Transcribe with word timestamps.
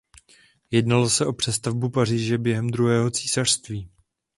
Jednalo 0.71 1.09
se 1.09 1.25
o 1.25 1.33
přestavbu 1.33 1.89
Paříže 1.89 2.37
během 2.37 2.69
druhého 2.69 3.11
císařství. 3.11 3.89